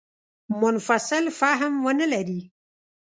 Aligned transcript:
منفصل 0.61 1.31
فهم 1.39 1.73
ونه 1.85 2.05
لري. 2.13 2.41